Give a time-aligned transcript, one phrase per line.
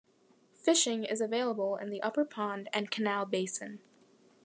[0.55, 3.81] Fishing is available in the upper pond and canal basin.